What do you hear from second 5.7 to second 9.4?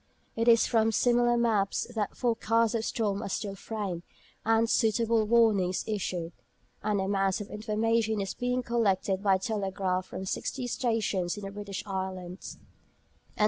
issued; and a mass of information is being collected by